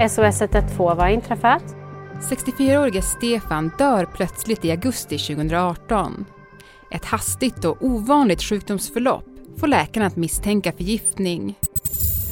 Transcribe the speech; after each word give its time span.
SOS 0.00 0.42
112, 0.42 0.76
vad 0.78 0.98
har 0.98 1.08
inträffat? 1.08 1.62
64-årige 2.20 3.02
Stefan 3.02 3.70
dör 3.78 4.08
plötsligt 4.14 4.64
i 4.64 4.70
augusti 4.70 5.18
2018. 5.18 6.24
Ett 6.90 7.04
hastigt 7.04 7.64
och 7.64 7.76
ovanligt 7.80 8.42
sjukdomsförlopp 8.42 9.24
får 9.60 9.66
läkarna 9.66 10.06
att 10.06 10.16
misstänka 10.16 10.72
förgiftning. 10.72 11.58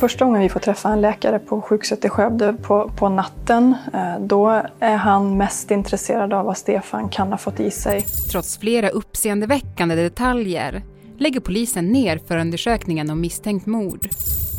Första 0.01 0.25
gången 0.25 0.43
vi 0.43 0.49
får 0.49 0.61
träffa 0.61 0.89
en 0.89 1.01
läkare 1.01 1.39
på 1.39 1.63
sjukhuset 1.63 2.05
i 2.05 2.09
Skövde 2.09 2.53
på, 2.53 2.91
på 2.97 3.09
natten, 3.09 3.75
eh, 3.95 4.21
då 4.21 4.63
är 4.81 4.97
han 4.97 5.37
mest 5.37 5.71
intresserad 5.71 6.33
av 6.33 6.45
vad 6.45 6.57
Stefan 6.57 7.09
kan 7.09 7.31
ha 7.31 7.39
fått 7.39 7.61
i 7.61 7.71
sig. 7.71 8.03
Trots 8.31 8.59
flera 8.59 8.89
uppseendeväckande 8.89 9.95
detaljer 9.95 10.83
lägger 11.19 11.41
polisen 11.41 11.93
ner 11.93 12.21
förundersökningen 12.27 13.11
om 13.11 13.21
misstänkt 13.21 13.67
mord. 13.67 14.09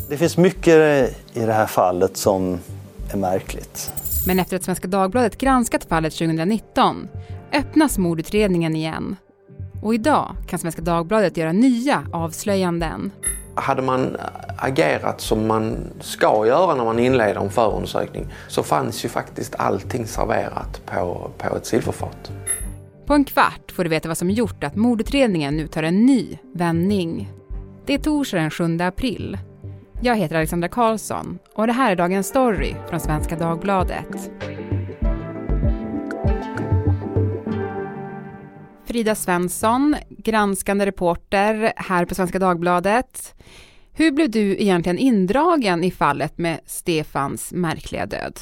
Det 0.08 0.16
finns 0.16 0.36
mycket 0.36 0.74
i 1.34 1.40
det 1.40 1.52
här 1.52 1.66
fallet 1.66 2.16
som 2.16 2.58
är 3.12 3.16
märkligt. 3.16 3.92
Men 4.26 4.38
efter 4.38 4.56
att 4.56 4.62
Svenska 4.62 4.88
Dagbladet 4.88 5.38
granskat 5.38 5.84
fallet 5.84 6.12
2019 6.12 7.08
öppnas 7.52 7.98
mordutredningen 7.98 8.76
igen. 8.76 9.16
Och 9.82 9.94
idag 9.94 10.36
kan 10.48 10.58
Svenska 10.58 10.82
Dagbladet 10.82 11.36
göra 11.36 11.52
nya 11.52 12.06
avslöjanden. 12.12 13.10
Hade 13.54 13.82
man 13.82 14.16
agerat 14.56 15.20
som 15.20 15.46
man 15.46 15.76
ska 16.00 16.46
göra 16.46 16.74
när 16.74 16.84
man 16.84 16.98
inleder 16.98 17.40
en 17.40 17.50
förundersökning 17.50 18.26
så 18.48 18.62
fanns 18.62 19.04
ju 19.04 19.08
faktiskt 19.08 19.54
allting 19.58 20.06
serverat 20.06 20.86
på, 20.86 21.30
på 21.38 21.56
ett 21.56 21.66
silverfat. 21.66 22.32
På 23.06 23.14
en 23.14 23.24
kvart 23.24 23.72
får 23.72 23.84
du 23.84 23.90
veta 23.90 24.08
vad 24.08 24.18
som 24.18 24.30
gjort 24.30 24.64
att 24.64 24.76
mordutredningen 24.76 25.56
nu 25.56 25.66
tar 25.66 25.82
en 25.82 26.06
ny 26.06 26.38
vändning. 26.54 27.32
Det 27.86 27.94
är 27.94 27.98
torsdag 27.98 28.38
den 28.38 28.50
7 28.50 28.78
april. 28.80 29.38
Jag 30.02 30.16
heter 30.16 30.36
Alexandra 30.36 30.68
Karlsson 30.68 31.38
och 31.54 31.66
det 31.66 31.72
här 31.72 31.92
är 31.92 31.96
dagens 31.96 32.28
story 32.28 32.74
från 32.88 33.00
Svenska 33.00 33.36
Dagbladet. 33.36 34.30
Frida 38.86 39.14
Svensson, 39.14 39.96
granskande 40.08 40.86
reporter 40.86 41.72
här 41.76 42.04
på 42.04 42.14
Svenska 42.14 42.38
Dagbladet. 42.38 43.34
Hur 43.92 44.10
blev 44.10 44.30
du 44.30 44.56
egentligen 44.58 44.98
indragen 44.98 45.84
i 45.84 45.90
fallet 45.90 46.38
med 46.38 46.60
Stefans 46.66 47.52
märkliga 47.52 48.06
död? 48.06 48.40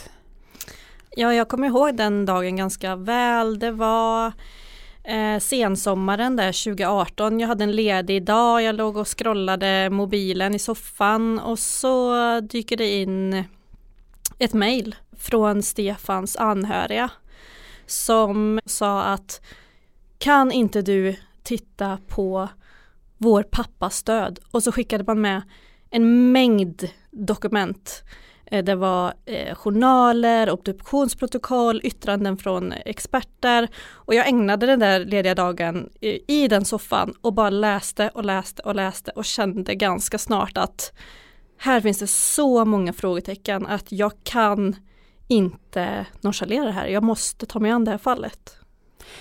Ja, 1.11 1.35
jag 1.35 1.49
kommer 1.49 1.67
ihåg 1.67 1.97
den 1.97 2.27
dagen 2.27 2.57
ganska 2.57 2.97
väl. 2.97 3.59
Det 3.59 3.71
var 3.71 4.33
eh, 5.07 5.39
sensommaren 5.39 6.37
där 6.37 6.65
2018. 6.65 7.41
Jag 7.41 7.49
hade 7.49 7.65
en 7.65 7.73
ledig 7.73 8.25
dag, 8.25 8.63
jag 8.63 8.75
låg 8.75 8.97
och 8.97 9.19
scrollade 9.19 9.91
mobilen 9.91 10.55
i 10.55 10.59
soffan 10.59 11.39
och 11.39 11.59
så 11.59 12.41
dyker 12.41 12.77
det 12.77 13.01
in 13.01 13.45
ett 14.39 14.53
mejl 14.53 14.95
från 15.19 15.63
Stefans 15.63 16.37
anhöriga 16.37 17.11
som 17.87 18.61
sa 18.67 19.03
att 19.03 19.41
kan 20.19 20.53
inte 20.53 20.83
du 20.83 21.17
titta 21.43 21.99
på 22.09 22.49
vår 23.19 23.43
pappas 23.43 24.03
död? 24.03 24.39
Och 24.51 24.63
så 24.63 24.73
skickade 24.73 25.05
man 25.05 25.21
med 25.21 25.43
en 25.91 26.33
mängd 26.33 26.89
dokument 27.11 28.03
Eh, 28.51 28.65
det 28.65 28.75
var 28.75 29.15
eh, 29.25 29.55
journaler, 29.55 30.51
obduktionsprotokoll, 30.51 31.81
yttranden 31.85 32.37
från 32.37 32.73
experter 32.73 33.69
och 33.91 34.15
jag 34.15 34.29
ägnade 34.29 34.67
den 34.67 34.79
där 34.79 35.05
lediga 35.05 35.35
dagen 35.35 35.89
eh, 36.01 36.19
i 36.29 36.49
den 36.49 36.65
soffan 36.65 37.15
och 37.21 37.33
bara 37.33 37.51
läste 37.51 38.09
och 38.09 38.25
läste 38.25 38.63
och 38.63 38.75
läste 38.75 39.11
och 39.11 39.25
kände 39.25 39.75
ganska 39.75 40.19
snart 40.19 40.59
att 40.59 40.93
här 41.59 41.81
finns 41.81 41.99
det 41.99 42.07
så 42.07 42.65
många 42.65 42.93
frågetecken 42.93 43.67
att 43.67 43.93
jag 43.93 44.13
kan 44.23 44.77
inte 45.29 46.07
nonchalera 46.21 46.65
det 46.65 46.73
här. 46.73 46.87
Jag 46.87 47.03
måste 47.03 47.47
ta 47.47 47.59
mig 47.59 47.71
an 47.71 47.85
det 47.85 47.91
här 47.91 47.99
fallet. 47.99 48.57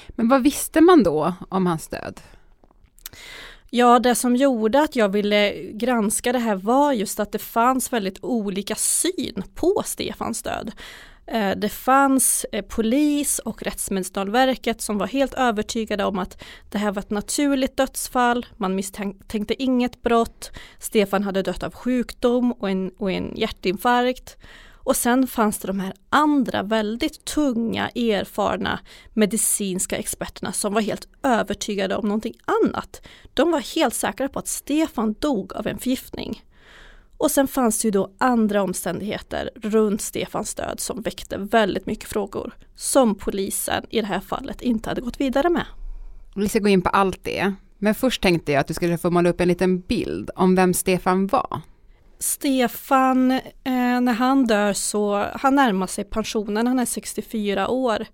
Men 0.10 0.30
vad 0.30 0.44
visste 0.44 0.82
man 0.82 1.04
då 1.04 1.34
om 1.50 1.66
hans 1.66 1.88
död? 1.88 2.22
Ja, 3.70 4.00
det 4.00 4.16
som 4.16 4.36
gjorde 4.36 4.82
att 4.82 4.96
jag 4.96 5.10
ville 5.10 5.54
granska 5.72 6.32
det 6.32 6.40
här 6.40 6.56
var 6.56 6.94
just 6.94 7.20
att 7.20 7.32
det 7.32 7.40
fanns 7.40 7.94
väldigt 7.94 8.24
olika 8.24 8.76
syn 8.76 9.44
på 9.56 9.82
Stefans 9.86 10.42
död. 10.42 10.72
Eh, 11.28 11.52
det 11.58 11.70
fanns 11.70 12.46
eh, 12.52 12.66
polis 12.66 13.40
och 13.40 13.64
Rättsmedicinalverket 13.64 14.82
som 14.82 14.98
var 14.98 15.08
helt 15.08 15.34
övertygade 15.34 16.06
om 16.06 16.20
att 16.20 16.44
det 16.70 16.78
här 16.78 16.92
var 16.92 17.00
ett 17.00 17.10
naturligt 17.10 17.78
dödsfall, 17.78 18.46
man 18.58 18.76
misstänkte 18.76 19.64
inget 19.64 20.02
brott, 20.02 20.52
Stefan 20.80 21.24
hade 21.24 21.42
dött 21.42 21.64
av 21.64 21.74
sjukdom 21.74 22.52
och 22.52 22.70
en, 22.70 22.92
och 22.98 23.12
en 23.12 23.34
hjärtinfarkt. 23.36 24.38
Och 24.86 24.96
sen 24.96 25.28
fanns 25.28 25.58
det 25.58 25.68
de 25.68 25.80
här 25.80 25.94
andra 26.10 26.64
väldigt 26.64 27.26
tunga, 27.26 27.90
erfarna 27.90 28.80
medicinska 29.14 29.98
experterna 29.98 30.52
som 30.52 30.74
var 30.74 30.82
helt 30.82 31.08
övertygade 31.24 31.96
om 31.96 32.08
någonting 32.08 32.34
annat. 32.46 33.02
De 33.34 33.52
var 33.52 33.76
helt 33.76 33.94
säkra 33.94 34.30
på 34.30 34.40
att 34.40 34.48
Stefan 34.48 35.16
dog 35.20 35.54
av 35.54 35.68
en 35.68 35.80
förgiftning. 35.80 36.44
Och 37.18 37.32
sen 37.32 37.48
fanns 37.48 37.82
det 37.82 37.88
ju 37.88 37.92
då 37.92 38.12
andra 38.18 38.64
omständigheter 38.64 39.50
runt 39.56 40.02
Stefans 40.02 40.56
död 40.56 40.80
som 40.80 41.02
väckte 41.02 41.38
väldigt 41.38 41.86
mycket 41.86 42.10
frågor 42.10 42.54
som 42.76 43.16
polisen 43.16 43.86
i 43.90 44.02
det 44.02 44.08
här 44.08 44.20
fallet 44.20 44.62
inte 44.62 44.90
hade 44.90 45.02
gått 45.02 45.22
vidare 45.22 45.50
med. 45.50 45.66
Vi 46.36 46.50
ska 46.50 46.60
gå 46.60 46.68
in 46.68 46.82
på 46.82 46.90
allt 46.90 47.24
det, 47.24 47.54
men 47.78 47.96
först 47.96 48.22
tänkte 48.22 48.52
jag 48.52 48.60
att 48.60 48.68
du 48.68 48.74
skulle 48.74 48.98
få 48.98 49.10
måla 49.10 49.30
upp 49.30 49.42
en 49.42 49.48
liten 49.48 49.80
bild 49.80 50.30
om 50.36 50.56
vem 50.56 50.74
Stefan 50.74 51.28
var. 51.28 51.62
Stefan, 52.26 53.32
eh, 53.32 54.02
när 54.02 54.14
han 54.14 54.46
dör 54.46 54.74
så, 54.74 55.26
han 55.34 55.56
närmar 55.56 55.88
sig 55.88 56.04
pensionen, 56.04 56.68
han 56.68 56.80
är 56.80 56.86
64 56.86 57.68
år. 57.68 58.06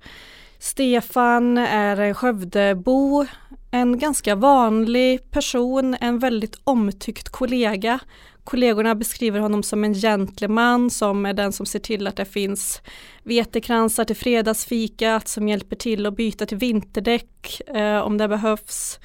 Stefan 0.60 1.58
är 1.58 1.98
en 1.98 2.16
Skövdebo, 2.16 3.26
en 3.72 4.00
ganska 4.00 4.36
vanlig 4.36 5.32
person, 5.32 5.96
en 6.02 6.20
väldigt 6.20 6.56
omtyckt 6.64 7.30
kollega. 7.30 8.00
Kollegorna 8.44 8.96
beskriver 8.96 9.40
honom 9.40 9.64
som 9.64 9.84
en 9.84 9.94
gentleman 9.94 10.90
som 10.90 11.26
är 11.26 11.34
den 11.34 11.52
som 11.52 11.66
ser 11.66 11.80
till 11.80 12.08
att 12.08 12.16
det 12.16 12.26
finns 12.26 12.82
vetekransar 13.24 14.06
till 14.06 14.16
fredagsfikat, 14.16 15.28
som 15.28 15.48
hjälper 15.48 15.76
till 15.76 16.06
att 16.06 16.16
byta 16.16 16.46
till 16.46 16.58
vinterdäck 16.58 17.62
eh, 17.68 18.00
om 18.00 18.18
det 18.18 18.28
behövs. 18.28 19.00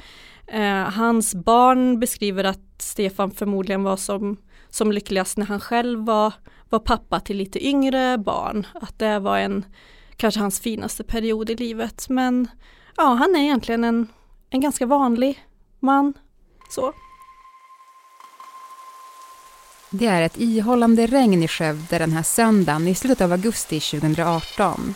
Eh, 0.46 0.90
hans 0.90 1.34
barn 1.34 2.00
beskriver 2.00 2.44
att 2.44 2.82
Stefan 2.82 3.30
förmodligen 3.30 3.82
var 3.82 3.96
som 3.96 4.36
som 4.70 4.92
lyckligast 4.92 5.36
när 5.36 5.46
han 5.46 5.60
själv 5.60 6.04
var, 6.04 6.32
var 6.68 6.78
pappa 6.78 7.20
till 7.20 7.36
lite 7.36 7.66
yngre 7.66 8.18
barn. 8.18 8.66
Att 8.74 8.98
det 8.98 9.18
var 9.18 9.38
en, 9.38 9.64
kanske 10.16 10.40
hans 10.40 10.60
finaste 10.60 11.04
period 11.04 11.50
i 11.50 11.54
livet. 11.54 12.08
Men 12.08 12.48
ja, 12.96 13.04
han 13.04 13.36
är 13.36 13.40
egentligen 13.40 13.84
en, 13.84 14.08
en 14.50 14.60
ganska 14.60 14.86
vanlig 14.86 15.46
man. 15.80 16.14
Så. 16.70 16.92
Det 19.90 20.06
är 20.06 20.22
ett 20.22 20.40
ihållande 20.40 21.06
regn 21.06 21.42
i 21.42 21.48
Skövde 21.48 21.98
den 21.98 22.12
här 22.12 22.22
söndagen 22.22 22.88
i 22.88 22.94
slutet 22.94 23.20
av 23.20 23.32
augusti 23.32 23.80
2018. 23.80 24.94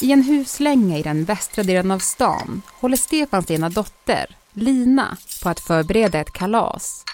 I 0.00 0.12
en 0.12 0.22
huslänga 0.22 0.98
i 0.98 1.02
den 1.02 1.24
västra 1.24 1.62
delen 1.64 1.90
av 1.90 1.98
stan 1.98 2.62
håller 2.80 2.96
Stefans 2.96 3.50
ena 3.50 3.68
dotter, 3.68 4.36
Lina, 4.52 5.16
på 5.42 5.48
att 5.48 5.60
förbereda 5.60 6.18
ett 6.18 6.32
kalas. 6.32 7.04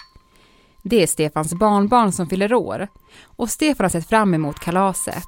Det 0.83 1.03
är 1.03 1.07
Stefans 1.07 1.53
barnbarn 1.53 2.11
som 2.11 2.29
fyller 2.29 2.53
år 2.53 2.87
och 3.23 3.49
Stefan 3.49 3.83
har 3.83 3.89
sett 3.89 4.09
fram 4.09 4.33
emot 4.33 4.59
kalaset. 4.59 5.27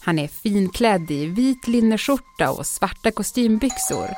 Han 0.00 0.18
är 0.18 0.28
finklädd 0.28 1.10
i 1.10 1.26
vit 1.26 1.68
linneskjorta 1.68 2.50
och 2.50 2.66
svarta 2.66 3.10
kostymbyxor 3.10 4.08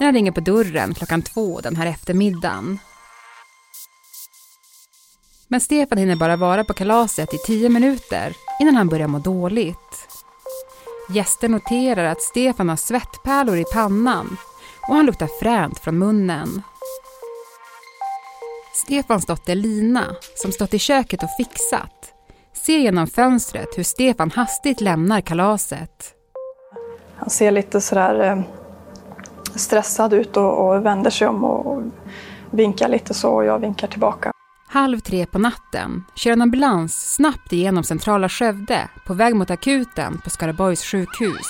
när 0.00 0.06
han 0.06 0.14
ringer 0.14 0.32
på 0.32 0.40
dörren 0.40 0.94
klockan 0.94 1.22
två 1.22 1.60
den 1.60 1.76
här 1.76 1.86
eftermiddagen. 1.86 2.78
Men 5.48 5.60
Stefan 5.60 5.98
hinner 5.98 6.16
bara 6.16 6.36
vara 6.36 6.64
på 6.64 6.74
kalaset 6.74 7.34
i 7.34 7.38
tio 7.38 7.68
minuter 7.68 8.32
innan 8.60 8.76
han 8.76 8.88
börjar 8.88 9.08
må 9.08 9.18
dåligt. 9.18 10.08
Gäster 11.10 11.48
noterar 11.48 12.04
att 12.04 12.22
Stefan 12.22 12.68
har 12.68 12.76
svettpärlor 12.76 13.56
i 13.56 13.64
pannan 13.64 14.36
och 14.88 14.94
han 14.94 15.06
luktar 15.06 15.28
fränt 15.40 15.78
från 15.78 15.98
munnen. 15.98 16.62
Stefans 18.88 19.26
dotter 19.26 19.54
Lina, 19.54 20.04
som 20.34 20.52
stått 20.52 20.74
i 20.74 20.78
köket 20.78 21.22
och 21.22 21.28
fixat, 21.36 22.14
ser 22.52 22.78
genom 22.78 23.06
fönstret 23.06 23.68
hur 23.76 23.82
Stefan 23.82 24.30
hastigt 24.30 24.80
lämnar 24.80 25.20
kalaset. 25.20 26.14
Han 27.16 27.30
ser 27.30 27.50
lite 27.50 27.80
sådär 27.80 28.20
eh, 28.20 28.42
stressad 29.54 30.12
ut 30.12 30.36
och, 30.36 30.68
och 30.68 30.86
vänder 30.86 31.10
sig 31.10 31.28
om 31.28 31.44
och 31.44 31.82
vinkar 32.50 32.88
lite 32.88 33.14
så 33.14 33.30
och 33.30 33.44
jag 33.44 33.58
vinkar 33.58 33.88
tillbaka. 33.88 34.32
Halv 34.68 35.00
tre 35.00 35.26
på 35.26 35.38
natten 35.38 36.04
kör 36.14 36.32
en 36.32 36.42
ambulans 36.42 37.14
snabbt 37.14 37.52
igenom 37.52 37.84
centrala 37.84 38.28
Skövde 38.28 38.88
på 39.06 39.14
väg 39.14 39.36
mot 39.36 39.50
akuten 39.50 40.20
på 40.24 40.30
Skaraborgs 40.30 40.84
sjukhus. 40.84 41.46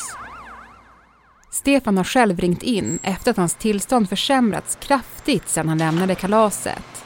Stefan 1.50 1.96
har 1.96 2.04
själv 2.04 2.38
ringt 2.38 2.62
in 2.62 2.98
efter 3.02 3.30
att 3.30 3.36
hans 3.36 3.54
tillstånd 3.54 4.08
försämrats 4.08 4.78
kraftigt 4.80 5.48
sedan 5.48 5.68
han 5.68 5.78
lämnade 5.78 6.14
kalaset. 6.14 7.04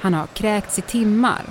Han 0.00 0.14
har 0.14 0.26
kräkts 0.26 0.78
i 0.78 0.82
timmar. 0.82 1.44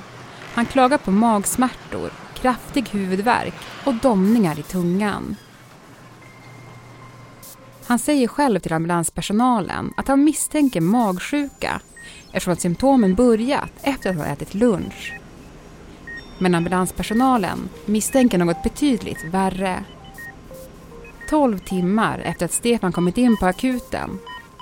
Han 0.53 0.65
klagar 0.65 0.97
på 0.97 1.11
magsmärtor, 1.11 2.11
kraftig 2.33 2.89
huvudvärk 2.89 3.53
och 3.85 3.93
domningar 3.93 4.59
i 4.59 4.63
tungan. 4.63 5.35
Han 7.85 7.99
säger 7.99 8.27
själv 8.27 8.59
till 8.59 8.73
ambulanspersonalen 8.73 9.93
att 9.97 10.07
han 10.07 10.23
misstänker 10.23 10.81
magsjuka 10.81 11.81
eftersom 12.31 12.53
att 12.53 12.61
symptomen 12.61 13.15
börjat 13.15 13.71
efter 13.81 14.09
att 14.09 14.15
han 14.15 14.25
ätit 14.25 14.53
lunch. 14.53 15.13
Men 16.39 16.55
ambulanspersonalen 16.55 17.69
misstänker 17.85 18.37
något 18.37 18.63
betydligt 18.63 19.23
värre. 19.31 19.83
12 21.29 21.59
timmar 21.59 22.19
efter 22.19 22.45
att 22.45 22.53
Stefan 22.53 22.91
kommit 22.91 23.17
in 23.17 23.37
på 23.37 23.45
akuten 23.45 24.19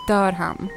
dör 0.08 0.32
han. 0.32 0.70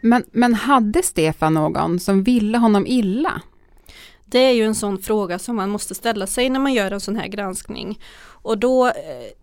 Men, 0.00 0.24
men 0.32 0.54
hade 0.54 1.02
Stefan 1.02 1.54
någon 1.54 2.00
som 2.00 2.22
ville 2.22 2.58
honom 2.58 2.86
illa? 2.86 3.42
Det 4.24 4.38
är 4.38 4.52
ju 4.52 4.64
en 4.64 4.74
sån 4.74 4.98
fråga 4.98 5.38
som 5.38 5.56
man 5.56 5.70
måste 5.70 5.94
ställa 5.94 6.26
sig 6.26 6.50
när 6.50 6.60
man 6.60 6.74
gör 6.74 6.90
en 6.90 7.00
sån 7.00 7.16
här 7.16 7.28
granskning. 7.28 8.00
Och 8.42 8.58
då 8.58 8.86
eh, 8.86 8.92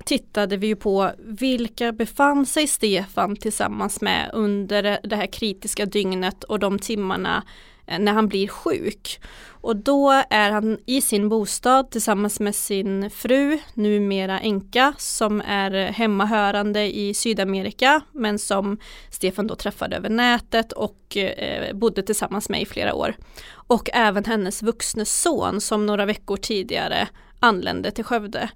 tittade 0.05 0.57
vi 0.57 0.67
ju 0.67 0.75
på 0.75 1.11
vilka 1.17 1.91
befann 1.91 2.45
sig 2.45 2.67
Stefan 2.67 3.35
tillsammans 3.35 4.01
med 4.01 4.29
under 4.33 4.99
det 5.03 5.15
här 5.15 5.27
kritiska 5.27 5.85
dygnet 5.85 6.43
och 6.43 6.59
de 6.59 6.79
timmarna 6.79 7.43
Eh, 7.87 7.99
när 7.99 8.13
han 8.13 8.27
blir 8.27 8.47
sjuk. 8.47 9.19
Och 9.47 9.75
då 9.75 10.23
är 10.29 10.51
han 10.51 10.77
i 10.85 11.01
sin 11.01 11.29
bostad 11.29 11.91
tillsammans 11.91 12.39
med 12.39 12.55
sin 12.55 13.09
fru, 13.09 13.59
numera 13.73 14.39
änka, 14.39 14.93
som 14.97 15.41
är 15.41 15.71
hemmahörande 15.71 16.97
i 16.97 17.13
Sydamerika 17.13 18.01
men 18.11 18.39
som 18.39 18.77
Stefan 19.11 19.47
då 19.47 19.55
träffade 19.55 19.95
över 19.95 20.09
nätet 20.09 20.71
och 20.71 21.17
eh, 21.17 21.75
bodde 21.75 22.03
tillsammans 22.03 22.49
med 22.49 22.61
i 22.61 22.65
flera 22.65 22.93
år. 22.93 23.15
Och 23.51 23.89
även 23.93 24.25
hennes 24.25 24.63
vuxne 24.63 25.05
son 25.05 25.61
som 25.61 25.85
några 25.85 26.05
veckor 26.05 26.37
tidigare 26.37 27.07
anlände 27.39 27.91
till 27.91 28.03
Skövde. 28.03 28.49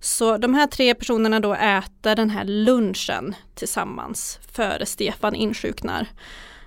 Så 0.00 0.36
de 0.36 0.54
här 0.54 0.66
tre 0.66 0.94
personerna 0.94 1.40
då 1.40 1.54
äter 1.54 2.14
den 2.14 2.30
här 2.30 2.44
lunchen 2.44 3.34
tillsammans 3.54 4.38
före 4.52 4.86
Stefan 4.86 5.34
insjuknar. 5.34 6.08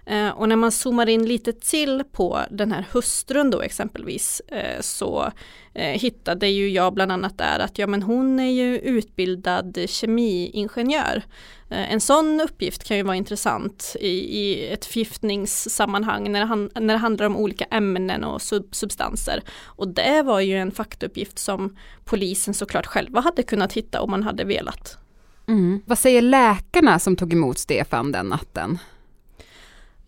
Eh, 0.09 0.29
och 0.29 0.49
när 0.49 0.55
man 0.55 0.71
zoomar 0.71 1.09
in 1.09 1.25
lite 1.25 1.53
till 1.53 2.03
på 2.11 2.39
den 2.51 2.71
här 2.71 2.85
hustrun 2.91 3.51
då 3.51 3.61
exempelvis 3.61 4.41
eh, 4.47 4.81
så 4.81 5.31
eh, 5.73 5.99
hittade 5.99 6.47
ju 6.47 6.69
jag 6.69 6.93
bland 6.93 7.11
annat 7.11 7.37
där 7.37 7.59
att 7.59 7.77
ja 7.77 7.87
men 7.87 8.03
hon 8.03 8.39
är 8.39 8.51
ju 8.51 8.79
utbildad 8.79 9.77
kemiingenjör. 9.87 11.23
Eh, 11.69 11.93
en 11.93 12.01
sån 12.01 12.41
uppgift 12.41 12.83
kan 12.83 12.97
ju 12.97 13.03
vara 13.03 13.15
intressant 13.15 13.95
i, 13.99 14.07
i 14.39 14.67
ett 14.67 14.85
förgiftningssammanhang 14.85 16.31
när 16.31 16.39
det, 16.39 16.45
han, 16.45 16.69
när 16.75 16.93
det 16.93 16.99
handlar 16.99 17.25
om 17.25 17.37
olika 17.37 17.65
ämnen 17.65 18.23
och 18.23 18.41
sub, 18.41 18.75
substanser. 18.75 19.43
Och 19.63 19.87
det 19.87 20.21
var 20.21 20.39
ju 20.39 20.57
en 20.57 20.71
faktauppgift 20.71 21.39
som 21.39 21.77
polisen 22.05 22.53
såklart 22.53 22.85
själva 22.85 23.21
hade 23.21 23.43
kunnat 23.43 23.73
hitta 23.73 24.01
om 24.01 24.11
man 24.11 24.23
hade 24.23 24.43
velat. 24.43 24.97
Mm. 25.47 25.81
Vad 25.85 25.99
säger 25.99 26.21
läkarna 26.21 26.99
som 26.99 27.15
tog 27.15 27.33
emot 27.33 27.57
Stefan 27.57 28.11
den 28.11 28.25
natten? 28.25 28.79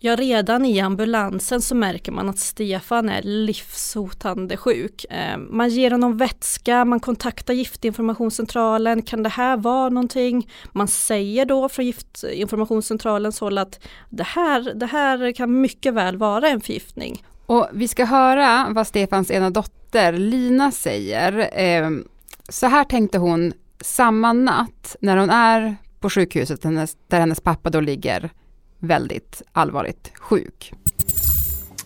Ja, 0.03 0.15
redan 0.15 0.65
i 0.65 0.79
ambulansen 0.79 1.61
så 1.61 1.75
märker 1.75 2.11
man 2.11 2.29
att 2.29 2.39
Stefan 2.39 3.09
är 3.09 3.21
livshotande 3.21 4.57
sjuk. 4.57 5.05
Eh, 5.09 5.37
man 5.37 5.69
ger 5.69 5.91
honom 5.91 6.17
vätska, 6.17 6.85
man 6.85 6.99
kontaktar 6.99 7.53
giftinformationscentralen, 7.53 9.01
kan 9.01 9.23
det 9.23 9.29
här 9.29 9.57
vara 9.57 9.89
någonting? 9.89 10.49
Man 10.71 10.87
säger 10.87 11.45
då 11.45 11.69
från 11.69 11.85
giftinformationscentralens 11.85 13.39
håll 13.39 13.57
att 13.57 13.79
det 14.09 14.23
här, 14.23 14.73
det 14.73 14.85
här 14.85 15.31
kan 15.31 15.61
mycket 15.61 15.93
väl 15.93 16.17
vara 16.17 16.49
en 16.49 16.61
förgiftning. 16.61 17.23
Och 17.45 17.67
vi 17.73 17.87
ska 17.87 18.05
höra 18.05 18.67
vad 18.69 18.87
Stefans 18.87 19.31
ena 19.31 19.49
dotter 19.49 20.13
Lina 20.13 20.71
säger. 20.71 21.59
Eh, 21.59 21.89
så 22.49 22.67
här 22.67 22.83
tänkte 22.83 23.17
hon 23.17 23.53
samma 23.81 24.33
natt 24.33 24.95
när 25.01 25.17
hon 25.17 25.29
är 25.29 25.75
på 25.99 26.09
sjukhuset 26.09 26.61
där 26.61 27.19
hennes 27.19 27.41
pappa 27.41 27.69
då 27.69 27.79
ligger 27.79 28.31
väldigt 28.81 29.41
allvarligt 29.51 30.11
sjuk. 30.17 30.73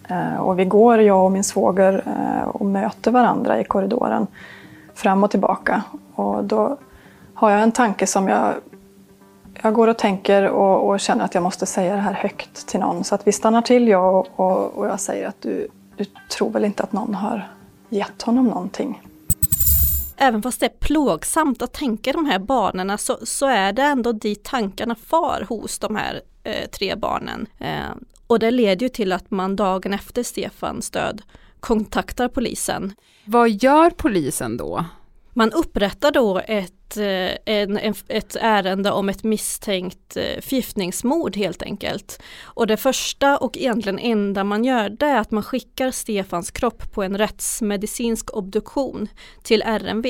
Eh, 0.08 0.36
och 0.36 0.60
vi 0.60 0.66
går, 0.66 1.02
jag 1.02 1.26
och 1.26 1.32
min 1.32 1.44
svåger, 1.44 2.04
eh, 2.06 2.48
och 2.48 2.66
möter 2.66 3.12
varandra 3.12 3.60
i 3.60 3.64
korridoren 3.64 4.28
fram 4.94 5.24
och 5.24 5.32
tillbaka. 5.32 5.84
Och 6.16 6.44
då 6.44 6.78
har 7.34 7.52
jag 7.52 7.62
en 7.62 7.72
tanke 7.72 8.08
som 8.08 8.28
jag, 8.28 8.54
jag 9.62 9.74
går 9.74 9.88
och 9.88 9.98
tänker 9.98 10.50
och, 10.50 10.90
och 10.90 11.00
känner 11.00 11.26
att 11.26 11.34
jag 11.34 11.44
måste 11.44 11.66
säga 11.66 11.96
det 11.96 12.02
här 12.02 12.14
högt 12.14 12.68
till 12.68 12.80
någon. 12.80 13.04
Så 13.04 13.16
att 13.16 13.28
vi 13.28 13.32
stannar 13.32 13.62
till, 13.62 13.88
jag 13.88 14.16
och, 14.16 14.40
och, 14.40 14.78
och 14.78 14.88
jag 14.88 15.00
säger 15.00 15.28
att 15.28 15.42
du, 15.42 15.68
du 15.98 16.06
tror 16.32 16.50
väl 16.50 16.66
inte 16.66 16.84
att 16.84 16.92
någon 16.92 17.16
har 17.16 17.48
gett 17.90 18.22
honom 18.22 18.46
någonting? 18.46 19.02
Även 20.18 20.42
fast 20.42 20.60
det 20.60 20.66
är 20.66 20.78
plågsamt 20.80 21.62
att 21.62 21.74
tänka 21.74 22.12
de 22.12 22.26
här 22.26 22.40
barnen 22.40 22.98
så, 22.98 23.18
så 23.24 23.46
är 23.46 23.74
det 23.74 23.82
ändå 23.82 24.12
dit 24.12 24.44
tankarna 24.44 24.96
far 24.96 25.46
hos 25.50 25.80
de 25.80 25.96
här 25.96 26.22
eh, 26.44 26.70
tre 26.70 26.96
barnen. 26.96 27.48
Eh, 27.60 27.96
och 28.28 28.40
det 28.40 28.52
leder 28.52 28.86
ju 28.86 28.90
till 28.90 29.12
att 29.12 29.32
man 29.32 29.56
dagen 29.56 29.94
efter 29.94 30.24
Stefans 30.24 30.90
död 30.90 31.22
kontaktar 31.60 32.28
polisen. 32.28 32.94
Vad 33.26 33.50
gör 33.50 33.90
polisen 33.90 34.58
då? 34.58 34.86
Man 35.38 35.52
upprättar 35.52 36.12
då 36.12 36.42
ett, 36.48 36.98
eh, 36.98 37.54
en, 37.56 37.78
en, 37.78 37.94
ett 38.08 38.36
ärende 38.36 38.92
om 38.92 39.10
ett 39.10 39.24
misstänkt 39.24 40.18
eh, 40.18 40.42
förgiftningsmord 40.42 41.36
helt 41.36 41.64
enkelt. 41.64 42.22
Och 42.44 42.68
det 42.68 42.78
första 42.78 43.38
och 43.38 43.58
egentligen 43.58 44.00
enda 44.00 44.44
man 44.44 44.64
gör 44.64 44.90
det 44.90 45.06
är 45.06 45.20
att 45.20 45.32
man 45.32 45.44
skickar 45.44 45.92
Stefans 45.92 46.52
kropp 46.52 46.92
på 46.92 47.04
en 47.04 47.18
rättsmedicinsk 47.18 48.36
obduktion 48.36 49.08
till 49.44 49.62
RMV. 49.62 50.06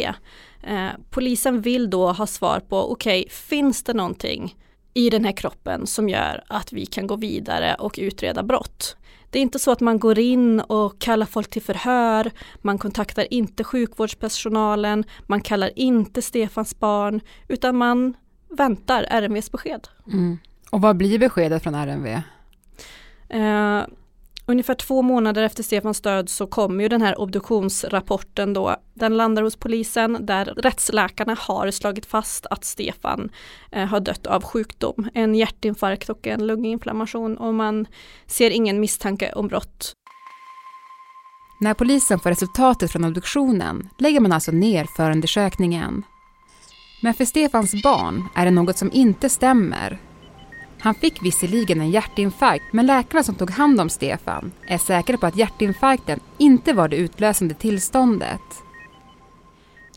Eh, 0.64 0.90
polisen 1.10 1.62
vill 1.62 1.90
då 1.90 2.12
ha 2.12 2.28
svar 2.28 2.60
på, 2.60 2.92
okej, 2.92 3.20
okay, 3.22 3.30
finns 3.30 3.84
det 3.84 3.94
någonting 3.94 4.56
i 4.94 5.10
den 5.10 5.26
här 5.26 5.32
kroppen 5.32 5.88
som 5.88 6.10
gör 6.10 6.44
att 6.48 6.74
vi 6.74 6.86
kan 6.86 7.08
gå 7.08 7.16
vidare 7.16 7.76
och 7.80 7.96
utreda 7.98 8.44
brott. 8.44 8.98
Det 9.36 9.40
är 9.40 9.42
inte 9.42 9.60
så 9.60 9.72
att 9.72 9.82
man 9.82 10.00
går 10.00 10.20
in 10.20 10.60
och 10.60 11.00
kallar 11.00 11.26
folk 11.26 11.50
till 11.50 11.62
förhör, 11.62 12.32
man 12.62 12.78
kontaktar 12.78 13.34
inte 13.34 13.64
sjukvårdspersonalen, 13.64 15.04
man 15.28 15.42
kallar 15.42 15.72
inte 15.76 16.22
Stefans 16.22 16.80
barn, 16.80 17.22
utan 17.48 17.78
man 17.78 18.14
väntar 18.58 19.04
RMVs 19.04 19.52
besked. 19.52 19.88
Mm. 20.08 20.38
Och 20.72 20.82
vad 20.82 20.98
blir 20.98 21.20
beskedet 21.20 21.64
från 21.64 21.76
RMV? 21.76 22.08
Eh, 23.30 23.84
Ungefär 24.48 24.74
två 24.74 25.02
månader 25.02 25.44
efter 25.44 25.64
Stefans 25.64 26.02
död 26.02 26.30
så 26.30 26.48
kommer 26.48 26.84
ju 26.84 26.90
den 26.90 27.02
här 27.02 27.20
obduktionsrapporten 27.20 28.54
då. 28.54 28.76
Den 28.94 29.18
landar 29.18 29.44
hos 29.44 29.56
polisen 29.56 30.26
där 30.26 30.46
rättsläkarna 30.46 31.36
har 31.40 31.72
slagit 31.72 32.06
fast 32.06 32.46
att 32.46 32.66
Stefan 32.66 33.30
eh, 33.72 33.86
har 33.86 34.00
dött 34.00 34.28
av 34.28 34.44
sjukdom, 34.44 35.10
en 35.14 35.36
hjärtinfarkt 35.36 36.10
och 36.10 36.28
en 36.28 36.48
lunginflammation 36.48 37.38
och 37.38 37.54
man 37.54 37.88
ser 38.28 38.52
ingen 38.52 38.80
misstanke 38.80 39.32
om 39.34 39.48
brott. 39.48 39.94
När 41.62 41.74
polisen 41.74 42.20
får 42.20 42.30
resultatet 42.30 42.92
från 42.92 43.04
obduktionen 43.04 43.90
lägger 43.98 44.20
man 44.20 44.32
alltså 44.32 44.52
ner 44.52 44.86
förundersökningen. 44.98 46.04
Men 47.02 47.14
för 47.14 47.26
Stefans 47.26 47.84
barn 47.84 48.28
är 48.36 48.46
det 48.46 48.52
något 48.52 48.78
som 48.78 48.92
inte 48.94 49.30
stämmer 49.30 50.00
han 50.86 50.96
fick 50.96 51.24
visserligen 51.24 51.82
en 51.82 51.92
hjärtinfarkt, 51.92 52.64
men 52.72 52.86
läkarna 52.86 53.24
som 53.24 53.36
tog 53.36 53.52
hand 53.52 53.82
om 53.82 53.90
Stefan 53.90 54.52
är 54.68 54.78
säkra 54.78 55.18
på 55.18 55.28
att 55.28 55.36
hjärtinfarkten 55.36 56.20
inte 56.38 56.74
var 56.74 56.88
det 56.88 56.96
utlösande 56.96 57.54
tillståndet. 57.54 58.42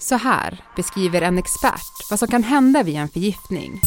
Så 0.00 0.14
här 0.14 0.64
beskriver 0.76 1.22
en 1.22 1.38
expert 1.38 2.10
vad 2.10 2.18
som 2.18 2.28
kan 2.28 2.42
hända 2.42 2.82
vid 2.82 2.96
en 2.96 3.08
förgiftning. 3.08 3.80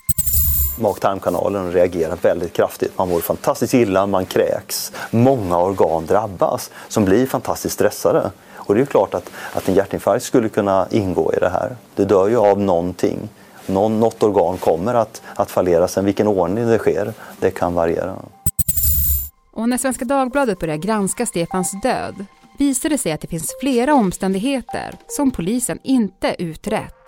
Mag-tarmkanalen 0.80 1.72
reagerar 1.72 2.16
väldigt 2.22 2.54
kraftigt. 2.54 2.98
Man 2.98 3.10
mår 3.10 3.20
fantastiskt 3.20 3.74
illa, 3.74 4.08
man 4.08 4.26
kräks. 4.26 4.92
Många 5.12 5.58
organ 5.58 6.06
drabbas 6.06 6.72
som 6.88 7.06
blir 7.06 7.26
fantastiskt 7.26 7.74
stressade. 7.74 8.32
Och 8.56 8.76
det 8.76 8.82
är 8.82 8.86
klart 8.86 9.14
att, 9.14 9.32
att 9.54 9.68
en 9.68 9.76
hjärtinfarkt 9.76 10.26
skulle 10.26 10.50
kunna 10.50 10.88
ingå 10.92 11.34
i 11.34 11.40
det 11.40 11.50
här. 11.50 11.76
Det 11.96 12.06
dör 12.06 12.28
ju 12.28 12.38
av 12.38 12.60
någonting 12.60 13.30
någon, 13.74 14.00
något 14.00 14.24
organ 14.24 14.58
kommer 14.58 14.94
att, 14.94 15.22
att 15.36 15.52
fallera. 15.52 15.88
Sen 15.88 16.06
vilken 16.06 16.28
ordning 16.28 16.68
det 16.68 16.78
sker, 16.78 17.14
det 17.40 17.52
kan 17.52 17.74
variera. 17.74 18.16
Och 19.52 19.70
när 19.70 19.78
Svenska 19.78 20.06
Dagbladet 20.06 20.60
börjar 20.60 20.78
granska 20.78 21.26
Stefans 21.26 21.72
död 21.84 22.26
visar 22.60 22.90
det 22.90 22.98
sig 22.98 23.12
att 23.12 23.22
det 23.22 23.28
finns 23.28 23.56
flera 23.62 23.94
omständigheter 23.94 24.96
som 25.08 25.32
polisen 25.32 25.80
inte 25.84 26.36
utrett. 26.40 27.08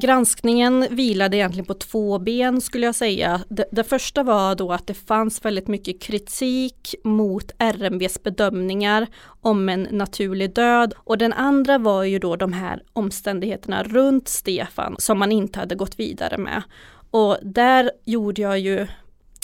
Granskningen 0.00 0.86
vilade 0.90 1.36
egentligen 1.36 1.66
på 1.66 1.74
två 1.74 2.18
ben 2.18 2.60
skulle 2.60 2.86
jag 2.86 2.94
säga. 2.94 3.40
Det, 3.48 3.64
det, 3.72 3.84
första 3.84 4.22
var 4.22 4.54
då 4.54 4.72
att 4.72 4.86
det 4.86 4.94
fanns 4.94 5.44
väldigt 5.44 5.68
mycket 5.68 6.02
kritik 6.02 6.94
mot 7.04 7.50
RMVs 7.58 8.22
bedömningar 8.22 9.06
om 9.40 9.68
en 9.68 9.82
naturlig 9.90 10.54
död 10.54 10.94
och 10.96 11.18
den 11.18 11.32
andra 11.32 11.78
var 11.78 12.04
ju 12.04 12.18
då 12.18 12.36
de 12.36 12.52
här 12.52 12.82
omständigheterna 12.92 13.82
runt 13.82 14.28
Stefan 14.28 14.96
som 14.98 15.18
man 15.18 15.32
inte 15.32 15.58
hade 15.58 15.74
gått 15.74 15.98
vidare 15.98 16.38
med. 16.38 16.62
Och 17.10 17.38
där 17.42 17.90
gjorde 18.04 18.42
jag 18.42 18.58
ju, 18.58 18.86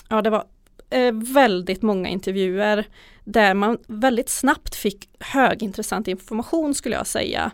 ja 0.09 0.23
det 0.23 0.31
var 0.31 0.45
eh, 0.91 1.13
väldigt 1.13 1.83
många 1.83 2.09
intervjuer 2.09 2.87
där 3.25 3.55
man 3.55 3.79
väldigt 3.87 4.29
snabbt 4.29 4.75
fick 4.75 5.09
högintressant 5.21 6.09
information 6.09 6.75
skulle 6.75 6.95
jag 6.95 7.07
säga. 7.07 7.53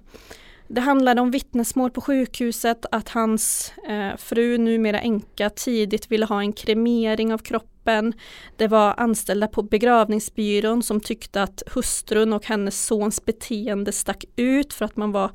Det 0.71 0.81
handlade 0.81 1.21
om 1.21 1.31
vittnesmål 1.31 1.91
på 1.91 2.01
sjukhuset, 2.01 2.87
att 2.93 3.09
hans 3.09 3.73
eh, 3.89 4.17
fru, 4.17 4.59
numera 4.59 5.01
änka, 5.01 5.51
tidigt 5.51 6.11
ville 6.11 6.27
ha 6.27 6.41
en 6.41 6.53
kremering 6.53 7.33
av 7.33 7.39
kroppen. 7.39 8.13
Det 8.57 8.69
var 8.69 8.95
anställda 8.97 9.47
på 9.47 9.63
begravningsbyrån 9.63 10.83
som 10.83 11.01
tyckte 11.01 11.43
att 11.43 11.63
hustrun 11.67 12.33
och 12.33 12.47
hennes 12.47 12.87
sons 12.87 13.25
beteende 13.25 13.93
stack 13.93 14.25
ut 14.37 14.75
för 14.75 14.85
att 14.85 14.97
man 14.97 15.13
var 15.13 15.31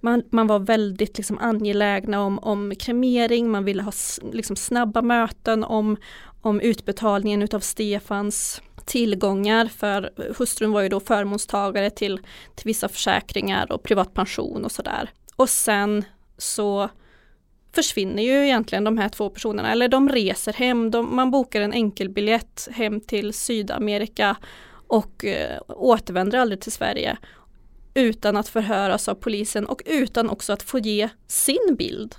man, 0.00 0.22
man 0.30 0.46
var 0.46 0.58
väldigt 0.58 1.16
liksom 1.16 1.38
angelägna 1.38 2.20
om, 2.22 2.38
om 2.38 2.72
kremering, 2.78 3.50
man 3.50 3.64
ville 3.64 3.82
ha 3.82 3.92
liksom 4.32 4.56
snabba 4.56 5.02
möten 5.02 5.64
om, 5.64 5.96
om 6.40 6.60
utbetalningen 6.60 7.42
utav 7.42 7.60
Stefans 7.60 8.62
tillgångar 8.88 9.66
för 9.66 10.10
hustrun 10.38 10.72
var 10.72 10.82
ju 10.82 10.88
då 10.88 11.00
förmånstagare 11.00 11.90
till, 11.90 12.20
till 12.54 12.64
vissa 12.64 12.88
försäkringar 12.88 13.72
och 13.72 13.82
privatpension 13.82 14.64
och 14.64 14.72
sådär. 14.72 15.10
Och 15.36 15.48
sen 15.48 16.04
så 16.38 16.88
försvinner 17.72 18.22
ju 18.22 18.44
egentligen 18.44 18.84
de 18.84 18.98
här 18.98 19.08
två 19.08 19.30
personerna, 19.30 19.72
eller 19.72 19.88
de 19.88 20.08
reser 20.08 20.52
hem, 20.52 20.90
de, 20.90 21.16
man 21.16 21.30
bokar 21.30 21.60
en 21.60 21.72
enkelbiljett 21.72 22.68
hem 22.72 23.00
till 23.00 23.32
Sydamerika 23.32 24.36
och 24.88 25.24
eh, 25.24 25.60
återvänder 25.68 26.38
aldrig 26.38 26.60
till 26.60 26.72
Sverige 26.72 27.18
utan 27.94 28.36
att 28.36 28.48
förhöras 28.48 29.08
av 29.08 29.14
polisen 29.14 29.66
och 29.66 29.82
utan 29.86 30.30
också 30.30 30.52
att 30.52 30.62
få 30.62 30.78
ge 30.78 31.08
sin 31.26 31.76
bild. 31.78 32.14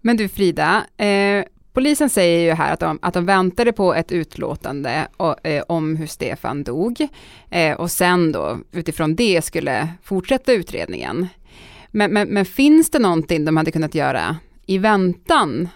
Men 0.00 0.16
du 0.16 0.28
Frida, 0.28 0.86
eh, 0.96 1.44
polisen 1.72 2.10
säger 2.10 2.40
ju 2.40 2.50
här 2.52 2.72
att 2.72 2.80
de, 2.80 2.98
att 3.02 3.14
de 3.14 3.26
väntade 3.26 3.72
på 3.72 3.94
ett 3.94 4.12
utlåtande 4.12 5.08
och, 5.16 5.46
eh, 5.46 5.64
om 5.68 5.96
hur 5.96 6.06
Stefan 6.06 6.64
dog 6.64 7.08
eh, 7.50 7.76
och 7.76 7.90
sen 7.90 8.32
då 8.32 8.58
utifrån 8.72 9.16
det 9.16 9.44
skulle 9.44 9.88
fortsätta 10.02 10.52
utredningen. 10.52 11.28
Men, 11.90 12.12
men, 12.12 12.28
men 12.28 12.44
finns 12.44 12.90
det 12.90 12.98
någonting 12.98 13.44
de 13.44 13.56
hade 13.56 13.70
kunnat 13.70 13.94
göra 13.94 14.36
i 14.66 14.78
väntan 14.78 15.68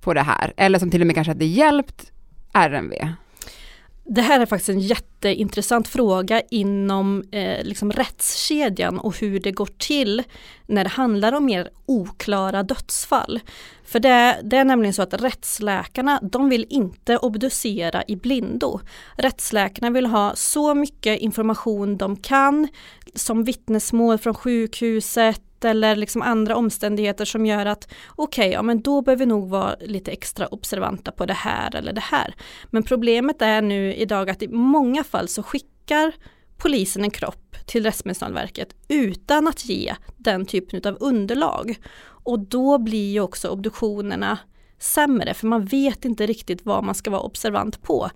på 0.00 0.14
det 0.14 0.22
här? 0.22 0.52
Eller 0.56 0.78
som 0.78 0.90
till 0.90 1.00
och 1.00 1.06
med 1.06 1.14
kanske 1.14 1.30
hade 1.30 1.44
hjälpt 1.44 2.12
RMV? 2.52 2.94
Det 4.06 4.22
här 4.22 4.40
är 4.40 4.46
faktiskt 4.46 4.68
en 4.68 4.80
jätteintressant 4.80 5.88
fråga 5.88 6.42
inom 6.50 7.24
eh, 7.30 7.64
liksom 7.64 7.92
rättskedjan 7.92 8.98
och 8.98 9.18
hur 9.18 9.40
det 9.40 9.52
går 9.52 9.68
till 9.78 10.22
när 10.66 10.84
det 10.84 10.90
handlar 10.90 11.32
om 11.32 11.44
mer 11.44 11.70
oklara 11.86 12.62
dödsfall. 12.62 13.40
För 13.84 14.00
det, 14.00 14.40
det, 14.44 14.56
är 14.56 14.64
nämligen 14.64 14.94
så 14.94 15.02
att 15.02 15.22
rättsläkarna, 15.22 16.20
de 16.22 16.48
vill 16.48 16.66
inte 16.70 17.16
obducera 17.16 18.04
i 18.08 18.16
blindo. 18.16 18.80
Rättsläkarna 19.16 19.90
vill 19.90 20.06
ha 20.06 20.32
så 20.34 20.74
mycket 20.74 21.20
information 21.20 21.96
de 21.96 22.16
kan, 22.16 22.68
som 23.14 23.44
vittnesmål 23.44 24.18
från 24.18 24.34
sjukhuset, 24.34 25.42
eller 25.64 25.96
liksom 25.96 26.22
andra 26.22 26.56
omständigheter 26.56 27.24
som 27.24 27.46
gör 27.46 27.66
att 27.66 27.88
okej, 28.08 28.42
okay, 28.42 28.52
ja 28.52 28.62
men 28.62 28.82
då 28.82 29.02
behöver 29.02 29.18
vi 29.18 29.26
nog 29.26 29.48
vara 29.48 29.76
lite 29.80 30.10
extra 30.10 30.46
observanta 30.46 31.12
på 31.12 31.26
det 31.26 31.34
här 31.34 31.76
eller 31.76 31.92
det 31.92 32.00
här. 32.00 32.34
Men 32.70 32.82
problemet 32.82 33.42
är 33.42 33.62
nu 33.62 33.94
idag 33.94 34.30
att 34.30 34.42
i 34.42 34.48
många 34.48 35.04
fall 35.04 35.28
så 35.28 35.42
skickar 35.42 36.12
polisen 36.56 37.04
en 37.04 37.10
kropp 37.10 37.56
till 37.66 37.84
Rättsmedicinalverket 37.84 38.74
utan 38.88 39.48
att 39.48 39.64
ge 39.64 39.94
den 40.16 40.46
typen 40.46 40.80
av 40.84 40.96
underlag. 41.00 41.78
Och 42.24 42.38
då 42.38 42.78
blir 42.78 43.12
ju 43.12 43.20
också 43.20 43.48
obduktionerna 43.48 44.38
sämre 44.78 45.34
för 45.34 45.46
man 45.46 45.64
vet 45.64 46.04
inte 46.04 46.26
riktigt 46.26 46.64
vad 46.64 46.84
man 46.84 46.94
ska 46.94 47.10
vara 47.10 47.20
observant 47.20 47.82
på. 47.82 48.10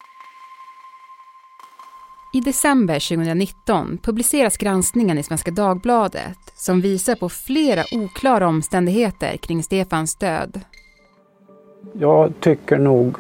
I 2.33 2.41
december 2.41 3.01
2019 3.01 3.99
publiceras 4.03 4.57
granskningen 4.57 5.19
i 5.19 5.23
Svenska 5.23 5.51
Dagbladet 5.51 6.39
som 6.57 6.81
visar 6.81 7.15
på 7.15 7.29
flera 7.29 7.85
oklara 7.93 8.49
omständigheter 8.49 9.37
kring 9.37 9.63
Stefans 9.63 10.15
död. 10.15 10.61
Jag 11.93 12.33
tycker 12.41 12.79
nog 12.79 13.17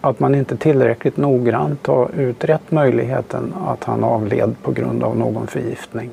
att 0.00 0.20
man 0.20 0.34
inte 0.34 0.56
tillräckligt 0.56 1.16
noggrant 1.16 1.86
har 1.86 2.10
utrett 2.16 2.70
möjligheten 2.70 3.54
att 3.66 3.84
han 3.84 4.04
avled 4.04 4.62
på 4.62 4.72
grund 4.72 5.02
av 5.02 5.16
någon 5.16 5.46
förgiftning. 5.46 6.10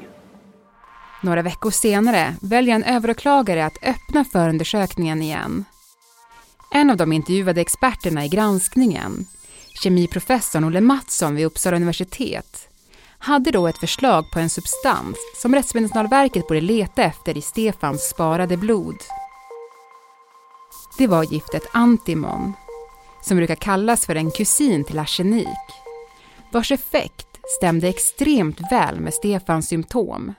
Några 1.24 1.42
veckor 1.42 1.72
senare 1.72 2.36
väljer 2.42 2.76
en 2.76 2.84
överåklagare 2.84 3.66
att 3.66 3.78
öppna 3.84 4.26
förundersökningen 4.26 5.22
igen. 5.22 5.66
En 6.72 6.90
av 6.90 6.98
de 6.98 7.14
intervjuade 7.14 7.62
experterna 7.62 8.26
i 8.26 8.28
granskningen 8.28 9.26
kemiprofessorn 9.84 10.64
Olle 10.64 10.82
Mattsson 10.82 11.36
vid 11.36 11.46
Uppsala 11.46 11.76
universitet, 11.76 12.70
hade 13.18 13.52
då 13.52 13.68
ett 13.68 13.78
förslag 13.78 14.32
på 14.34 14.40
en 14.40 14.50
substans 14.50 15.18
som 15.42 15.56
Rättsmedicinalverket 15.56 16.48
borde 16.48 16.62
leta 16.62 17.04
efter 17.04 17.38
i 17.38 17.42
Stefans 17.42 18.10
sparade 18.10 18.58
blod. 18.58 18.96
Det 20.98 21.08
var 21.08 21.24
giftet 21.24 21.64
antimon, 21.74 22.54
som 23.24 23.38
brukar 23.38 23.56
kallas 23.56 24.06
för 24.06 24.16
en 24.16 24.32
kusin 24.32 24.84
till 24.84 25.00
arsenik, 25.00 25.48
vars 26.52 26.72
effekt 26.72 27.28
stämde 27.58 27.88
extremt 27.88 28.72
väl 28.72 29.00
med 29.00 29.14
Stefans 29.14 29.68
symptom. 29.68 30.34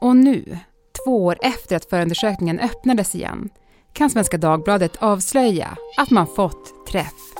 Och 0.00 0.16
nu, 0.16 0.58
två 1.04 1.24
år 1.24 1.38
efter 1.42 1.76
att 1.76 1.84
förundersökningen 1.84 2.60
öppnades 2.60 3.14
igen, 3.14 3.50
kan 3.94 4.10
Svenska 4.10 4.38
Dagbladet 4.38 4.96
avslöja 4.96 5.76
att 5.96 6.10
man 6.10 6.26
fått 6.26 6.86
träff. 6.86 7.34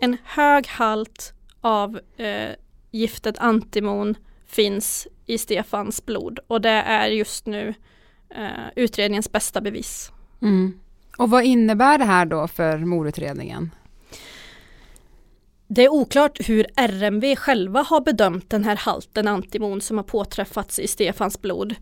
En 0.00 0.16
hög 0.24 0.66
halt 0.66 1.32
av 1.60 2.00
eh, 2.16 2.50
giftet 2.90 3.38
antimon 3.38 4.14
finns 4.46 5.08
i 5.26 5.38
Stefans 5.38 6.06
blod 6.06 6.38
och 6.46 6.60
det 6.60 6.70
är 6.70 7.06
just 7.06 7.46
nu 7.46 7.74
eh, 8.30 8.68
utredningens 8.76 9.32
bästa 9.32 9.60
bevis. 9.60 10.12
Mm. 10.42 10.80
Och 11.18 11.30
vad 11.30 11.44
innebär 11.44 11.98
det 11.98 12.04
här 12.04 12.26
då 12.26 12.48
för 12.48 12.78
mordutredningen? 12.78 13.70
Det 15.68 15.84
är 15.84 15.88
oklart 15.88 16.48
hur 16.48 16.66
RMV 16.76 17.36
själva 17.36 17.82
har 17.82 18.00
bedömt 18.00 18.50
den 18.50 18.64
här 18.64 18.76
halten 18.76 19.28
antimon 19.28 19.80
som 19.80 19.96
har 19.96 20.04
påträffats 20.04 20.78
i 20.78 20.88
Stefans 20.88 21.42
blod. 21.42 21.74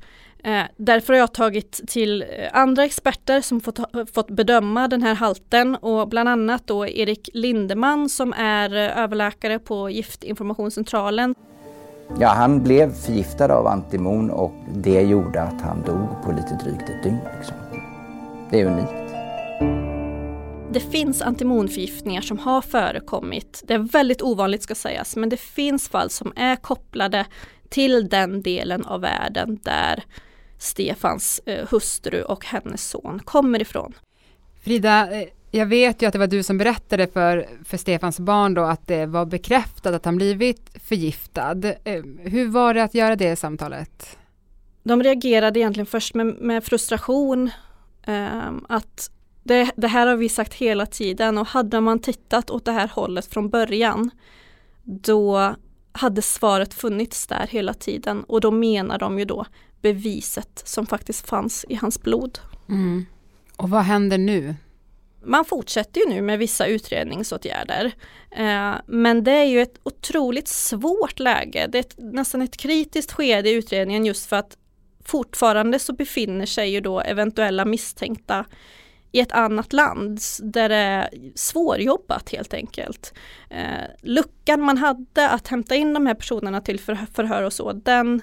Eh, 0.44 0.62
därför 0.76 1.12
har 1.12 1.20
jag 1.20 1.34
tagit 1.34 1.80
till 1.86 2.22
eh, 2.22 2.26
andra 2.52 2.84
experter 2.84 3.40
som 3.40 3.60
fått, 3.60 3.78
fått 4.14 4.30
bedöma 4.30 4.88
den 4.88 5.02
här 5.02 5.14
halten 5.14 5.76
och 5.76 6.08
bland 6.08 6.28
annat 6.28 6.66
då 6.66 6.86
Erik 6.86 7.28
Lindeman 7.34 8.08
som 8.08 8.32
är 8.32 8.76
eh, 8.76 8.98
överläkare 8.98 9.58
på 9.58 9.90
Giftinformationscentralen. 9.90 11.34
Ja, 12.20 12.28
han 12.28 12.62
blev 12.62 12.92
förgiftad 12.92 13.52
av 13.54 13.66
antimon 13.66 14.30
och 14.30 14.54
det 14.74 15.02
gjorde 15.02 15.42
att 15.42 15.60
han 15.60 15.82
dog 15.82 16.08
på 16.24 16.32
lite 16.32 16.58
drygt 16.64 16.90
ett 16.90 17.02
dygn. 17.02 17.18
Liksom. 17.36 17.56
Det 18.50 18.60
är 18.60 18.66
unikt. 18.66 19.93
Det 20.74 20.80
finns 20.80 21.22
antimonförgiftningar 21.22 22.20
som 22.20 22.38
har 22.38 22.62
förekommit. 22.62 23.62
Det 23.66 23.74
är 23.74 23.78
väldigt 23.78 24.22
ovanligt 24.22 24.62
ska 24.62 24.74
sägas, 24.74 25.16
men 25.16 25.28
det 25.28 25.36
finns 25.36 25.88
fall 25.88 26.10
som 26.10 26.32
är 26.36 26.56
kopplade 26.56 27.26
till 27.68 28.08
den 28.08 28.42
delen 28.42 28.84
av 28.84 29.00
världen 29.00 29.58
där 29.62 30.04
Stefans 30.58 31.40
eh, 31.46 31.68
hustru 31.70 32.22
och 32.22 32.44
hennes 32.44 32.88
son 32.88 33.20
kommer 33.24 33.62
ifrån. 33.62 33.94
Frida, 34.64 35.20
eh, 35.20 35.28
jag 35.50 35.66
vet 35.66 36.02
ju 36.02 36.06
att 36.06 36.12
det 36.12 36.18
var 36.18 36.26
du 36.26 36.42
som 36.42 36.58
berättade 36.58 37.06
för, 37.06 37.48
för 37.64 37.76
Stefans 37.76 38.20
barn 38.20 38.54
då 38.54 38.62
att 38.62 38.86
det 38.86 39.06
var 39.06 39.26
bekräftat 39.26 39.94
att 39.94 40.04
han 40.04 40.16
blivit 40.16 40.70
förgiftad. 40.84 41.64
Eh, 41.84 42.02
hur 42.18 42.48
var 42.48 42.74
det 42.74 42.82
att 42.82 42.94
göra 42.94 43.16
det 43.16 43.36
samtalet? 43.36 44.18
De 44.82 45.02
reagerade 45.02 45.60
egentligen 45.60 45.86
först 45.86 46.14
med, 46.14 46.26
med 46.26 46.64
frustration. 46.64 47.50
Eh, 48.06 48.52
att 48.68 49.10
det, 49.44 49.70
det, 49.76 49.88
här 49.88 50.06
har 50.06 50.16
vi 50.16 50.28
sagt 50.28 50.54
hela 50.54 50.86
tiden 50.86 51.38
och 51.38 51.46
hade 51.46 51.80
man 51.80 51.98
tittat 51.98 52.50
åt 52.50 52.64
det 52.64 52.72
här 52.72 52.88
hållet 52.88 53.26
från 53.26 53.48
början 53.48 54.10
då 54.82 55.54
hade 55.92 56.22
svaret 56.22 56.74
funnits 56.74 57.26
där 57.26 57.46
hela 57.50 57.74
tiden 57.74 58.24
och 58.24 58.40
då 58.40 58.50
menar 58.50 58.98
de 58.98 59.18
ju 59.18 59.24
då 59.24 59.46
beviset 59.82 60.62
som 60.64 60.86
faktiskt 60.86 61.28
fanns 61.28 61.64
i 61.68 61.74
hans 61.74 62.02
blod. 62.02 62.38
Mm. 62.68 63.06
Och 63.56 63.70
vad 63.70 63.82
händer 63.82 64.18
nu? 64.18 64.54
Man 65.24 65.44
fortsätter 65.44 66.00
ju 66.00 66.08
nu 66.08 66.22
med 66.22 66.38
vissa 66.38 66.66
utredningsåtgärder. 66.66 67.92
Eh, 68.30 68.74
men 68.86 69.24
det 69.24 69.32
är 69.32 69.44
ju 69.44 69.62
ett 69.62 69.78
otroligt 69.82 70.48
svårt 70.48 71.18
läge. 71.18 71.66
Det 71.66 71.78
är 71.78 71.80
ett, 71.80 71.94
nästan 71.98 72.42
ett 72.42 72.56
kritiskt 72.56 73.12
skede 73.12 73.50
i 73.50 73.52
utredningen 73.52 74.06
just 74.06 74.26
för 74.26 74.36
att 74.36 74.56
fortfarande 75.04 75.78
så 75.78 75.92
befinner 75.92 76.46
sig 76.46 76.70
ju 76.70 76.80
då 76.80 77.00
eventuella 77.00 77.64
misstänkta 77.64 78.44
i 79.14 79.20
ett 79.20 79.32
annat 79.32 79.72
land 79.72 80.20
där 80.42 80.68
det 80.68 80.74
är 80.76 81.08
svårjobbat 81.34 82.30
helt 82.30 82.54
enkelt. 82.54 83.14
Eh, 83.50 83.84
luckan 84.02 84.60
man 84.60 84.78
hade 84.78 85.30
att 85.30 85.48
hämta 85.48 85.74
in 85.74 85.94
de 85.94 86.06
här 86.06 86.14
personerna 86.14 86.60
till 86.60 86.80
för, 86.80 86.98
förhör 87.14 87.42
och 87.42 87.52
så, 87.52 87.72
den, 87.72 88.22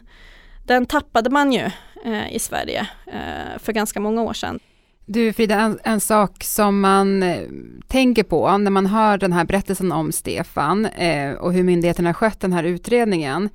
den 0.65 0.85
tappade 0.85 1.29
man 1.29 1.51
ju 1.51 1.69
eh, 2.05 2.35
i 2.35 2.39
Sverige 2.39 2.87
eh, 3.07 3.59
för 3.59 3.73
ganska 3.73 3.99
många 3.99 4.21
år 4.21 4.33
sedan. 4.33 4.59
Du 5.05 5.33
Frida, 5.33 5.59
en, 5.59 5.79
en, 5.83 5.99
sak 5.99 6.43
som 6.43 6.79
man 6.81 7.23
eh, 7.23 7.47
tänker 7.87 8.23
på 8.23 8.57
när 8.57 8.71
man 8.71 8.85
hör 8.85 9.17
den 9.17 9.33
här 9.33 9.45
berättelsen 9.45 9.91
om 9.91 10.11
Stefan 10.11 10.85
eh, 10.85 11.33
och 11.33 11.53
hur 11.53 11.63
myndigheterna 11.63 12.09
har 12.09 12.13
skött 12.13 12.39
den 12.39 12.53
här 12.53 12.63
utredningen. 12.63 13.49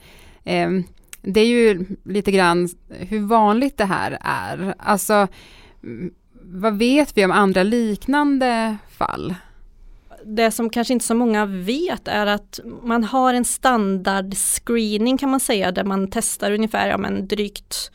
Eh, 0.44 0.70
det 1.22 1.40
är 1.40 1.46
ju 1.46 1.86
lite 2.04 2.30
grann 2.30 2.68
hur 2.88 3.20
vanligt 3.20 3.76
det 3.76 3.84
här 3.84 4.18
är. 4.20 4.74
Alltså, 4.78 5.28
vad 6.48 6.78
vet 6.78 7.16
vi 7.16 7.24
om 7.24 7.30
andra 7.30 7.62
liknande 7.62 8.76
fall? 8.98 9.34
Det 10.24 10.50
som 10.50 10.70
kanske 10.70 10.92
inte 10.92 11.06
så 11.06 11.14
många 11.14 11.46
vet 11.46 12.08
är 12.08 12.26
att 12.26 12.60
man 12.82 13.04
har 13.04 13.34
en 13.34 13.44
standard 13.44 14.34
screening 14.34 15.18
kan 15.18 15.30
man 15.30 15.40
säga 15.40 15.72
där 15.72 15.84
man 15.84 16.10
testar 16.10 16.52
ungefär 16.52 16.88
ja, 16.88 16.98
men 16.98 17.28
drygt 17.28 17.90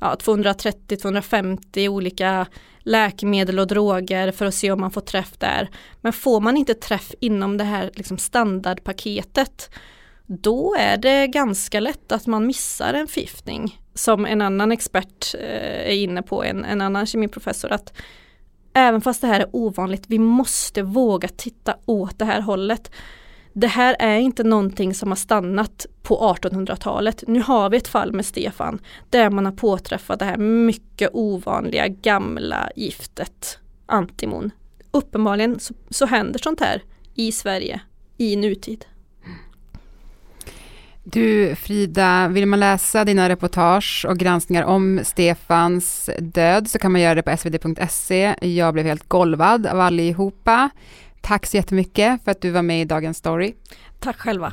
ja, 0.00 0.16
230-250 0.20 1.88
olika 1.88 2.46
läkemedel 2.80 3.58
och 3.58 3.66
droger 3.66 4.32
för 4.32 4.46
att 4.46 4.54
se 4.54 4.72
om 4.72 4.80
man 4.80 4.90
får 4.90 5.00
träff 5.00 5.32
där. 5.38 5.68
Men 6.00 6.12
får 6.12 6.40
man 6.40 6.56
inte 6.56 6.74
träff 6.74 7.14
inom 7.20 7.56
det 7.56 7.64
här 7.64 7.90
liksom 7.94 8.18
standardpaketet 8.18 9.70
då 10.38 10.76
är 10.78 10.96
det 10.96 11.26
ganska 11.26 11.80
lätt 11.80 12.12
att 12.12 12.26
man 12.26 12.46
missar 12.46 12.94
en 12.94 13.06
förgiftning. 13.06 13.79
Som 13.94 14.26
en 14.26 14.40
annan 14.40 14.72
expert 14.72 15.34
eh, 15.34 15.88
är 15.90 15.94
inne 15.94 16.22
på, 16.22 16.44
en, 16.44 16.64
en 16.64 16.80
annan 16.80 17.06
kemiprofessor, 17.06 17.72
att 17.72 17.92
även 18.72 19.00
fast 19.00 19.20
det 19.20 19.26
här 19.26 19.40
är 19.40 19.48
ovanligt, 19.52 20.04
vi 20.06 20.18
måste 20.18 20.82
våga 20.82 21.28
titta 21.28 21.76
åt 21.86 22.18
det 22.18 22.24
här 22.24 22.40
hållet. 22.40 22.90
Det 23.52 23.66
här 23.66 23.96
är 23.98 24.16
inte 24.18 24.44
någonting 24.44 24.94
som 24.94 25.08
har 25.08 25.16
stannat 25.16 25.86
på 26.02 26.34
1800-talet. 26.34 27.24
Nu 27.26 27.40
har 27.40 27.70
vi 27.70 27.76
ett 27.76 27.88
fall 27.88 28.12
med 28.12 28.26
Stefan 28.26 28.80
där 29.10 29.30
man 29.30 29.44
har 29.44 29.52
påträffat 29.52 30.18
det 30.18 30.24
här 30.24 30.36
mycket 30.36 31.10
ovanliga 31.12 31.88
gamla 31.88 32.70
giftet 32.76 33.58
antimon. 33.86 34.50
Uppenbarligen 34.90 35.60
så, 35.60 35.74
så 35.90 36.06
händer 36.06 36.38
sånt 36.38 36.60
här 36.60 36.82
i 37.14 37.32
Sverige 37.32 37.80
i 38.16 38.36
nutid. 38.36 38.84
Du 41.04 41.54
Frida, 41.54 42.28
vill 42.28 42.46
man 42.46 42.60
läsa 42.60 43.04
dina 43.04 43.28
reportage 43.28 44.06
och 44.08 44.18
granskningar 44.18 44.62
om 44.62 45.00
Stefans 45.04 46.10
död 46.18 46.68
så 46.68 46.78
kan 46.78 46.92
man 46.92 47.00
göra 47.00 47.14
det 47.14 47.22
på 47.22 47.36
svd.se. 47.36 48.34
Jag 48.40 48.74
blev 48.74 48.86
helt 48.86 49.08
golvad 49.08 49.66
av 49.66 49.80
allihopa. 49.80 50.70
Tack 51.20 51.46
så 51.46 51.56
jättemycket 51.56 52.24
för 52.24 52.30
att 52.30 52.40
du 52.40 52.50
var 52.50 52.62
med 52.62 52.80
i 52.80 52.84
Dagens 52.84 53.16
Story. 53.16 53.54
Tack 54.00 54.16
själva. 54.18 54.52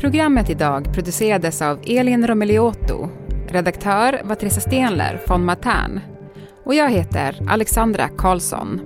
Programmet 0.00 0.50
idag 0.50 0.94
producerades 0.94 1.62
av 1.62 1.80
Elin 1.86 2.26
Romeliotto. 2.26 3.08
Redaktör 3.48 4.20
var 4.24 4.34
Teresa 4.34 4.60
Stenler 4.60 5.20
von 5.28 5.44
Matern. 5.44 6.00
Och 6.64 6.74
jag 6.74 6.90
heter 6.90 7.46
Alexandra 7.48 8.08
Karlsson. 8.08 8.80